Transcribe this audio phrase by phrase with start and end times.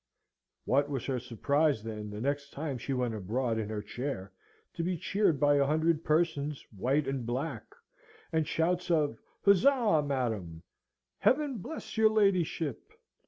[0.65, 4.33] What was her surprise then, the next time she went abroad in her chair,
[4.73, 7.65] to be cheered by a hundred persons, white and black,
[8.33, 10.63] and shouts of "Huzzah, Madam!"
[11.19, 12.91] "Heaven bless your ladyship!"